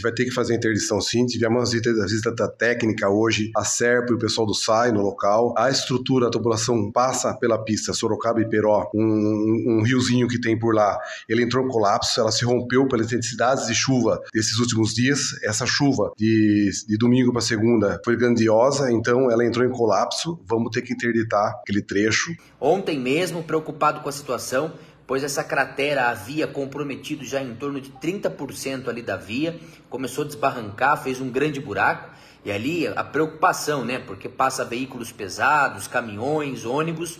[0.00, 1.26] gente vai ter que fazer interdição sim.
[1.26, 5.54] Tivemos a visita da técnica hoje, a SERP e o pessoal do SAI no local.
[5.56, 10.40] A estrutura, a tubulação passa pela pista Sorocaba e Peró, um, um, um riozinho que
[10.40, 10.98] tem por lá.
[11.28, 15.20] Ele entrou em colapso, ela se rompeu pelas intensidades de chuva desses últimos dias.
[15.44, 20.40] Essa chuva de, de domingo para segunda foi grandiosa, então ela entrou em colapso.
[20.46, 22.32] Vamos ter que interditar aquele trecho.
[22.60, 24.72] Ontem mesmo, preocupado com a situação,
[25.10, 30.26] pois essa cratera havia comprometido já em torno de 30% ali da via, começou a
[30.28, 32.10] desbarrancar, fez um grande buraco.
[32.44, 33.98] E ali a preocupação, né?
[33.98, 37.18] Porque passa veículos pesados, caminhões, ônibus.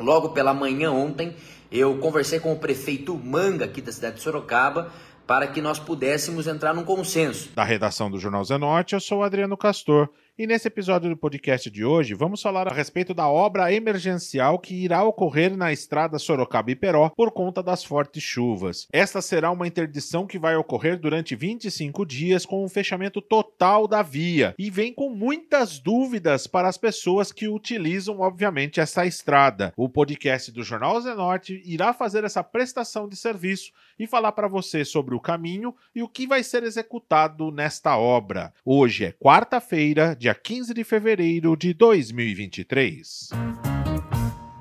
[0.00, 1.36] Logo pela manhã ontem,
[1.70, 4.90] eu conversei com o prefeito Manga aqui da cidade de Sorocaba
[5.24, 7.50] para que nós pudéssemos entrar num consenso.
[7.54, 10.08] Da redação do Jornal Zenote, eu sou Adriano Castor.
[10.38, 14.74] E nesse episódio do podcast de hoje, vamos falar a respeito da obra emergencial que
[14.74, 18.88] irá ocorrer na estrada Sorocaba-Iperó por conta das fortes chuvas.
[18.90, 24.00] Esta será uma interdição que vai ocorrer durante 25 dias com um fechamento total da
[24.00, 29.70] via e vem com muitas dúvidas para as pessoas que utilizam, obviamente, essa estrada.
[29.76, 34.82] O podcast do Jornal Zenorte irá fazer essa prestação de serviço e falar para você
[34.82, 38.50] sobre o caminho e o que vai ser executado nesta obra.
[38.64, 43.71] Hoje é quarta-feira, dia 15 de fevereiro de 2023.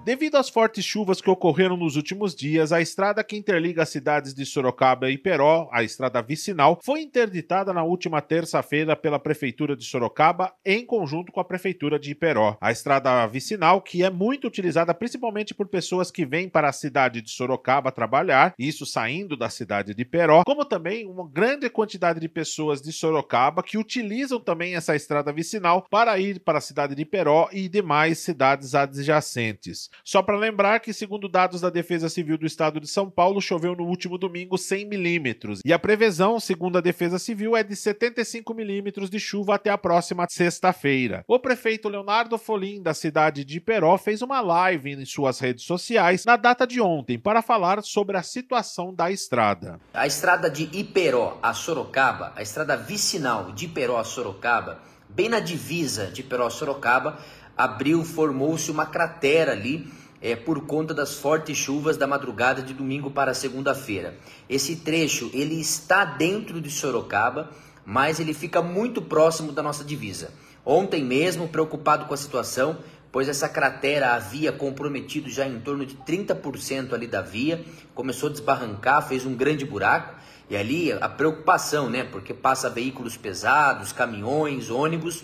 [0.04, 4.34] Devido às fortes chuvas que ocorreram nos últimos dias, a estrada que interliga as cidades
[4.34, 9.86] de Sorocaba e Peró, a estrada vicinal, foi interditada na última terça-feira pela Prefeitura de
[9.86, 12.58] Sorocaba em conjunto com a Prefeitura de Iperó.
[12.60, 17.22] A estrada vicinal, que é muito utilizada principalmente por pessoas que vêm para a cidade
[17.22, 22.28] de Sorocaba trabalhar, isso saindo da cidade de Peró, como também uma grande quantidade de
[22.28, 27.06] pessoas de Sorocaba que utilizam também essa estrada vicinal para ir para a cidade de
[27.06, 29.91] Peró e demais cidades adjacentes.
[30.04, 33.76] Só para lembrar que, segundo dados da Defesa Civil do Estado de São Paulo, choveu
[33.76, 38.54] no último domingo 100 milímetros e a previsão, segundo a Defesa Civil, é de 75
[38.54, 41.24] milímetros de chuva até a próxima sexta-feira.
[41.28, 46.26] O prefeito Leonardo Folim, da cidade de Iperó, fez uma live em suas redes sociais
[46.26, 49.80] na data de ontem para falar sobre a situação da estrada.
[49.94, 54.80] A estrada de Iperó a Sorocaba, a estrada vicinal de Iperó a Sorocaba,
[55.10, 57.20] bem na divisa de Iperó a Sorocaba,
[57.58, 59.92] abriu, formou-se uma cratera ali
[60.22, 64.16] é, por conta das fortes chuvas da madrugada de domingo para segunda-feira.
[64.48, 67.50] Esse trecho ele está dentro de Sorocaba,
[67.86, 70.32] mas ele fica muito próximo da nossa divisa.
[70.64, 72.78] Ontem mesmo, preocupado com a situação,
[73.12, 78.32] pois essa cratera havia comprometido já em torno de 30% ali da via, começou a
[78.32, 80.22] desbarrancar, fez um grande buraco.
[80.50, 82.04] E ali a preocupação, né?
[82.04, 85.24] Porque passa veículos pesados, caminhões, ônibus.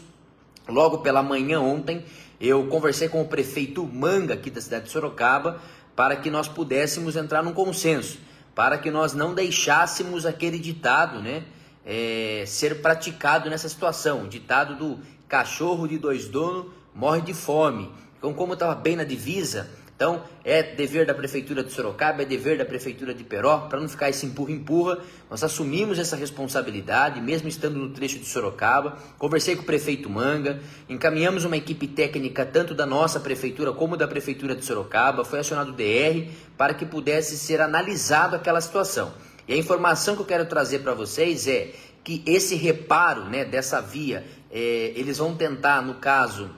[0.68, 2.04] Logo pela manhã ontem,
[2.40, 5.62] eu conversei com o prefeito Manga, aqui da cidade de Sorocaba,
[5.96, 8.20] para que nós pudéssemos entrar num consenso,
[8.54, 11.44] para que nós não deixássemos aquele ditado né,
[11.86, 14.28] é, ser praticado nessa situação.
[14.28, 17.92] Ditado do cachorro de dois donos morre de fome.
[18.18, 22.56] Então, como estava bem na divisa, então, é dever da Prefeitura de Sorocaba, é dever
[22.56, 27.80] da Prefeitura de Peró, para não ficar esse empurra-empurra, nós assumimos essa responsabilidade, mesmo estando
[27.80, 28.96] no trecho de Sorocaba.
[29.18, 34.08] Conversei com o prefeito Manga, encaminhamos uma equipe técnica, tanto da nossa Prefeitura como da
[34.08, 39.12] Prefeitura de Sorocaba, foi acionado o DR para que pudesse ser analisado aquela situação.
[39.48, 41.72] E a informação que eu quero trazer para vocês é
[42.04, 46.52] que esse reparo né, dessa via, é, eles vão tentar, no caso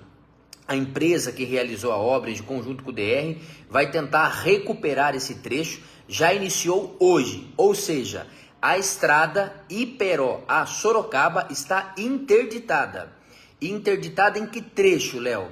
[0.70, 3.38] a empresa que realizou a obra, de conjunto com o DR,
[3.68, 5.82] vai tentar recuperar esse trecho.
[6.08, 8.28] Já iniciou hoje, ou seja,
[8.62, 13.12] a estrada Iperó a Sorocaba está interditada.
[13.60, 15.48] Interditada em que trecho, Léo?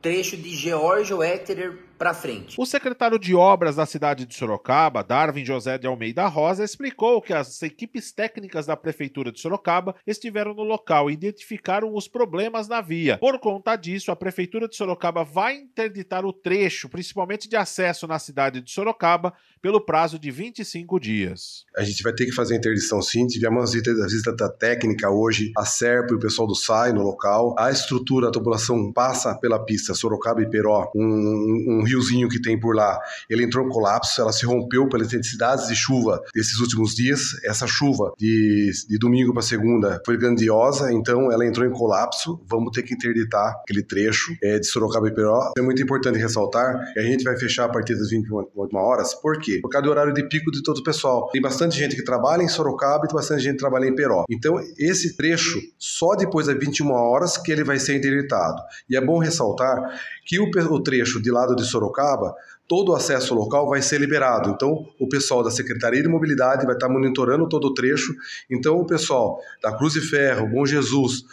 [0.00, 2.60] Trecho de George Wetterer para frente.
[2.60, 7.32] O secretário de Obras da cidade de Sorocaba, Darwin José de Almeida Rosa, explicou que
[7.32, 12.80] as equipes técnicas da prefeitura de Sorocaba estiveram no local e identificaram os problemas na
[12.80, 13.18] via.
[13.18, 18.18] Por conta disso, a prefeitura de Sorocaba vai interditar o trecho, principalmente de acesso na
[18.18, 19.32] cidade de Sorocaba,
[19.62, 21.64] pelo prazo de 25 dias.
[21.74, 23.26] A gente vai ter que fazer a interdição sim.
[23.26, 27.54] Tivemos a visita da técnica hoje, a SERP e o pessoal do SAI no local.
[27.58, 32.58] A estrutura, a tubulação passa pela pista Sorocaba e Peró, um, um riozinho que tem
[32.58, 32.98] por lá,
[33.28, 37.20] ele entrou em colapso, ela se rompeu pelas intensidades de chuva desses últimos dias.
[37.44, 42.40] Essa chuva de, de domingo para segunda foi grandiosa, então ela entrou em colapso.
[42.48, 45.52] Vamos ter que interditar aquele trecho é, de Sorocaba e Peró.
[45.56, 48.44] É muito importante ressaltar que a gente vai fechar a partir das 21
[48.74, 49.14] horas.
[49.14, 49.58] Por quê?
[49.62, 51.28] Por causa do horário de pico de todo o pessoal.
[51.32, 54.24] Tem bastante gente que trabalha em Sorocaba e tem bastante gente que trabalha em Peró.
[54.30, 58.62] Então, esse trecho, só depois das 21 horas que ele vai ser interditado.
[58.88, 59.78] E é bom ressaltar
[60.26, 62.34] que o, o trecho de lado de Sorocaba
[62.66, 64.50] todo o acesso local vai ser liberado.
[64.50, 68.14] Então, o pessoal da Secretaria de Mobilidade vai estar monitorando todo o trecho.
[68.50, 71.24] Então, o pessoal da Cruz e Ferro, Bom Jesus,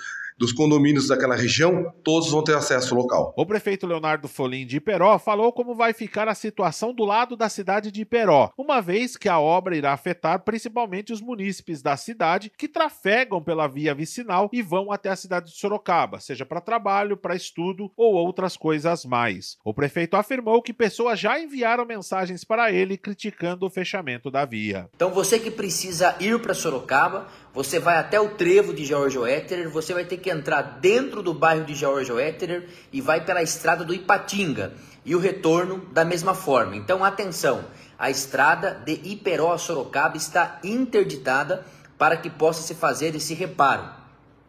[0.41, 3.31] dos condomínios daquela região, todos vão ter acesso local.
[3.37, 7.47] O prefeito Leonardo Folim de Iperó falou como vai ficar a situação do lado da
[7.47, 12.51] cidade de Iperó, uma vez que a obra irá afetar principalmente os munícipes da cidade
[12.57, 17.15] que trafegam pela via vicinal e vão até a cidade de Sorocaba, seja para trabalho,
[17.15, 19.57] para estudo ou outras coisas mais.
[19.63, 24.89] O prefeito afirmou que pessoas já enviaram mensagens para ele criticando o fechamento da via.
[24.95, 29.69] Então você que precisa ir para Sorocaba, você vai até o trevo de George Wetterer,
[29.69, 33.83] você vai ter que entrar dentro do bairro de George Wetterer e vai pela estrada
[33.83, 36.75] do Ipatinga e o retorno da mesma forma.
[36.75, 37.65] Então atenção,
[37.99, 41.65] a estrada de Iperó a Sorocaba está interditada
[41.97, 43.87] para que possa se fazer esse reparo.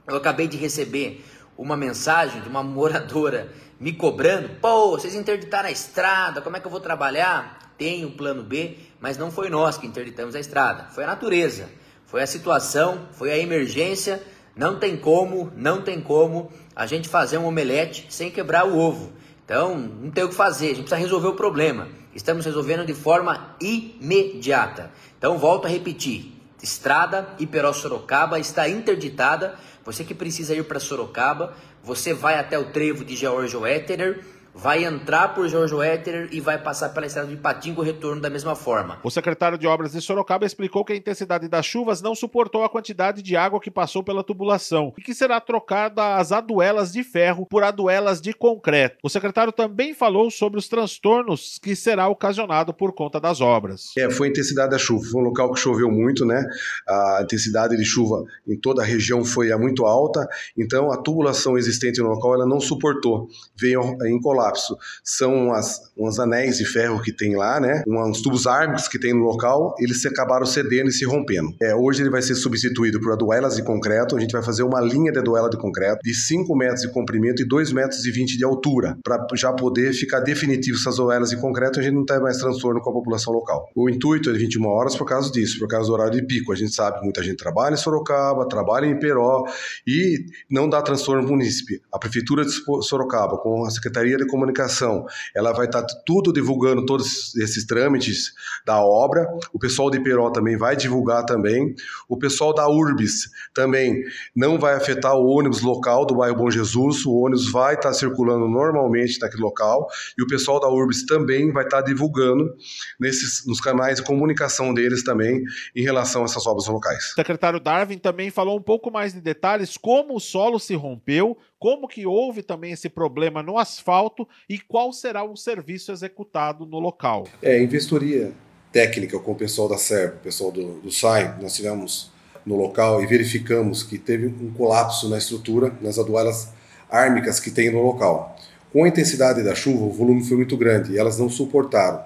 [0.07, 1.25] Eu acabei de receber
[1.57, 6.67] uma mensagem de uma moradora me cobrando: pô, vocês interditaram a estrada, como é que
[6.67, 7.73] eu vou trabalhar?
[7.77, 11.69] Tem o plano B, mas não foi nós que interditamos a estrada, foi a natureza.
[12.13, 14.23] Foi a situação, foi a emergência.
[14.55, 19.15] Não tem como, não tem como a gente fazer um omelete sem quebrar o ovo.
[19.43, 21.89] Então, não tem o que fazer, a gente precisa resolver o problema.
[22.15, 24.91] Estamos resolvendo de forma imediata.
[25.17, 29.55] Então, volto a repetir: Estrada Iperó-Sorocaba está interditada.
[29.83, 34.23] Você que precisa ir para Sorocaba, você vai até o trevo de George Wetterer
[34.55, 38.31] vai entrar por Jorge Wetterer e vai passar pela estrada de Patinga o retorno da
[38.31, 38.99] mesma forma.
[39.03, 42.69] O secretário de Obras de Sorocaba explicou que a intensidade das chuvas não suportou a
[42.69, 47.47] quantidade de água que passou pela tubulação e que será trocada as aduelas de ferro
[47.47, 48.99] por aduelas de concreto.
[49.03, 53.93] O secretário também falou sobre os transtornos que será ocasionado por conta das obras.
[53.97, 55.05] É, foi a intensidade da chuva.
[55.11, 56.45] Foi um local que choveu muito, né?
[56.89, 60.27] A intensidade de chuva em toda a região foi muito alta,
[60.57, 63.29] então a tubulação existente no local ela não suportou,
[63.59, 67.83] veio em colapso são as, uns anéis de ferro que tem lá, né?
[67.87, 71.55] Uns tubos ármicos que tem no local, eles acabaram cedendo e se rompendo.
[71.63, 74.17] É, hoje ele vai ser substituído por aduelas de concreto.
[74.17, 77.43] A gente vai fazer uma linha de aduela de concreto de 5 metros de comprimento
[77.43, 81.37] e 2 metros e 20 de altura, para já poder ficar definitivo essas aduelas de
[81.37, 83.69] concreto a gente não ter mais transtorno com a população local.
[83.75, 86.53] O intuito é de 21 horas por causa disso, por causa do horário de pico.
[86.53, 89.45] A gente sabe que muita gente trabalha em Sorocaba, trabalha em Peró
[89.87, 91.81] e não dá transtorno no município.
[91.93, 92.53] A Prefeitura de
[92.83, 98.33] Sorocaba, com a Secretaria de Comunicação, ela vai estar tá tudo divulgando todos esses trâmites
[98.65, 99.29] da obra.
[99.53, 101.75] O pessoal de Peró também vai divulgar também.
[102.09, 104.03] O pessoal da Urbis também
[104.35, 107.05] não vai afetar o ônibus local do bairro Bom Jesus.
[107.05, 109.87] O ônibus vai estar tá circulando normalmente naquele local
[110.19, 112.57] e o pessoal da Urbis também vai estar tá divulgando
[112.99, 115.43] nesses nos canais de comunicação deles também
[115.77, 117.13] em relação a essas obras locais.
[117.13, 121.37] O secretário Darwin também falou um pouco mais de detalhes como o solo se rompeu,
[121.63, 126.81] como que houve também esse problema no asfalto e qual será o serviço executado no
[126.81, 127.29] local.
[127.41, 128.33] É, vistoria
[128.73, 132.11] técnica com o pessoal da SERP, o pessoal do, do SAI, nós tivemos
[132.45, 136.49] no local e verificamos que teve um colapso na estrutura, nas aduelas
[136.91, 138.37] ármicas que tem no local.
[138.73, 142.03] Com a intensidade da chuva, o volume foi muito grande e elas não suportaram.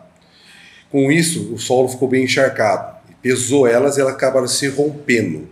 [0.91, 2.95] Com isso, o solo ficou bem encharcado.
[3.23, 5.49] Pesou elas e elas acabaram se rompendo.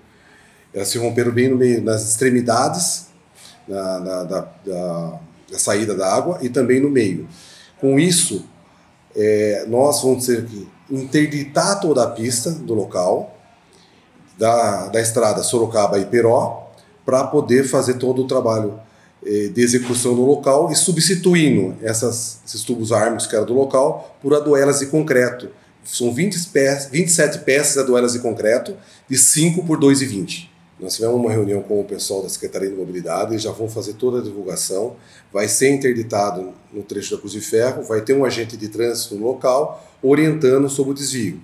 [0.74, 3.13] Elas se romperam bem meio, nas extremidades
[3.66, 7.28] na, na da, da, da, saída da água e também no meio.
[7.80, 8.44] Com isso,
[9.14, 13.36] é, nós vamos ter que interditar toda a pista do local,
[14.38, 16.70] da, da estrada Sorocaba e Peró,
[17.04, 18.80] para poder fazer todo o trabalho
[19.24, 24.16] é, de execução no local e substituindo essas, esses tubos ármicos que eram do local
[24.20, 25.48] por aduelas de concreto.
[25.84, 28.74] São 20 peças, 27 peças de aduelas de concreto,
[29.08, 30.53] de 5 por 2,20.
[30.84, 33.94] Nós tivemos uma reunião com o pessoal da Secretaria de Mobilidade, eles já vão fazer
[33.94, 34.96] toda a divulgação,
[35.32, 39.16] vai ser interditado no trecho da Cruz de Ferro, vai ter um agente de trânsito
[39.16, 41.40] local orientando sobre o desvio.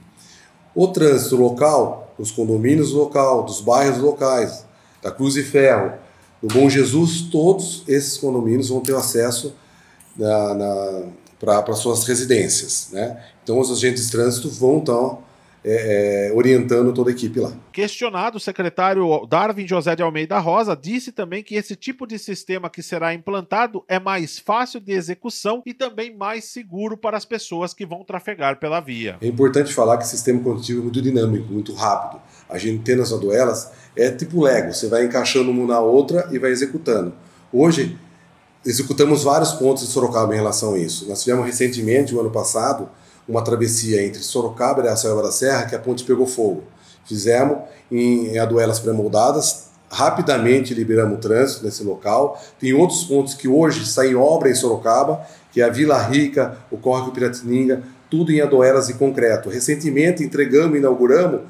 [0.74, 4.66] O trânsito local, os condomínios local, dos bairros locais,
[5.02, 5.94] da Cruz de Ferro,
[6.42, 9.54] do Bom Jesus, todos esses condomínios vão ter acesso
[11.38, 12.88] para suas residências.
[12.92, 13.24] Né?
[13.42, 15.29] Então os agentes de trânsito vão então
[15.64, 17.52] é, é, orientando toda a equipe lá.
[17.72, 22.70] Questionado, o secretário Darwin José de Almeida Rosa disse também que esse tipo de sistema
[22.70, 27.74] que será implantado é mais fácil de execução e também mais seguro para as pessoas
[27.74, 29.18] que vão trafegar pela via.
[29.20, 32.20] É importante falar que o sistema condutivo é muito dinâmico, muito rápido.
[32.48, 36.38] A gente tendo as aduelas é tipo Lego, você vai encaixando uma na outra e
[36.38, 37.12] vai executando.
[37.52, 37.98] Hoje,
[38.64, 41.08] executamos vários pontos de Sorocaba em relação a isso.
[41.08, 42.88] Nós tivemos recentemente, o ano passado,
[43.28, 46.64] uma travessia entre Sorocaba e Araçaiaba da Serra que a ponte pegou fogo.
[47.04, 47.58] Fizemos
[47.90, 52.40] em, aduelas pré-moldadas, rapidamente liberamos o trânsito nesse local.
[52.58, 56.76] Tem outros pontos que hoje saem obra em Sorocaba que é a Vila Rica, o
[56.76, 59.48] Córrego Piratininga, tudo em adoeras e concreto.
[59.48, 61.42] Recentemente entregamos, inauguramos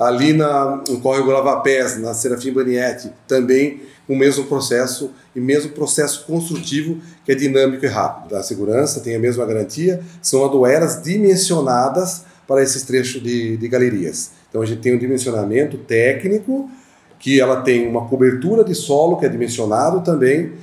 [0.00, 6.24] ali na, no Córrego Lavapés, na Serafim Banietti, também o mesmo processo e mesmo processo
[6.24, 8.34] construtivo que é dinâmico e rápido.
[8.34, 14.30] A segurança tem a mesma garantia, são adoeras dimensionadas para esses trechos de, de galerias.
[14.48, 16.70] Então a gente tem um dimensionamento técnico,
[17.18, 20.54] que ela tem uma cobertura de solo que é dimensionado também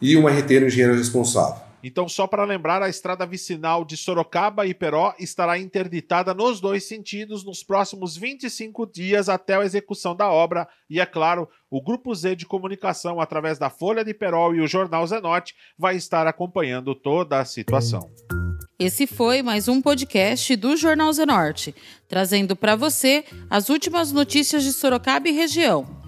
[0.00, 1.67] e uma RT no engenheiro responsável.
[1.82, 6.84] Então, só para lembrar, a estrada vicinal de Sorocaba e Peró estará interditada nos dois
[6.84, 10.68] sentidos nos próximos 25 dias até a execução da obra.
[10.90, 14.66] E é claro, o Grupo Z de Comunicação, através da Folha de Peró e o
[14.66, 18.10] Jornal Zenote, vai estar acompanhando toda a situação.
[18.78, 21.74] Esse foi mais um podcast do Jornal Zenorte,
[22.08, 26.07] trazendo para você as últimas notícias de Sorocaba e região.